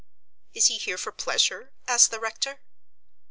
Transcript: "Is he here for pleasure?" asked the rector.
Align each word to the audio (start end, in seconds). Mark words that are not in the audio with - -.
"Is 0.55 0.65
he 0.65 0.79
here 0.79 0.97
for 0.97 1.11
pleasure?" 1.11 1.73
asked 1.87 2.09
the 2.09 2.19
rector. 2.19 2.61